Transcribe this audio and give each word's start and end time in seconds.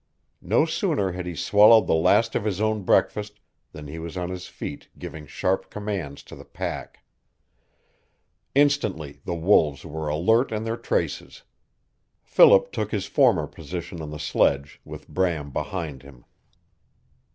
No 0.41 0.65
sooner 0.65 1.11
had 1.11 1.27
he 1.27 1.35
swallowed 1.35 1.85
the 1.85 1.93
last 1.93 2.33
of 2.33 2.43
his 2.43 2.59
own 2.59 2.81
breakfast 2.81 3.39
than 3.71 3.85
he 3.85 3.99
was 3.99 4.17
on 4.17 4.29
his 4.29 4.47
feet 4.47 4.87
giving 4.97 5.27
sharp 5.27 5.69
commands 5.69 6.23
to 6.23 6.35
the 6.35 6.43
pack. 6.43 7.01
Instantly 8.55 9.21
the 9.25 9.35
wolves 9.35 9.85
were 9.85 10.07
alert 10.07 10.51
in 10.51 10.63
their 10.63 10.75
traces. 10.75 11.43
Philip 12.23 12.71
took 12.71 12.89
his 12.91 13.05
former 13.05 13.45
position 13.45 14.01
on 14.01 14.09
the 14.09 14.17
sledge, 14.17 14.81
with 14.83 15.07
Bram 15.07 15.51
behind 15.51 16.01
him. 16.01 16.25